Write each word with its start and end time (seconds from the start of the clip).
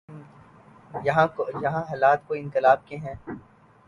یہاں 1.05 1.83
حالات 1.89 2.27
کوئی 2.27 2.41
انقلاب 2.41 2.87
کے 2.87 2.97
ہیں؟ 2.97 3.15